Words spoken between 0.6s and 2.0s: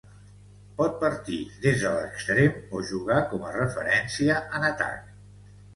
Pot partir des de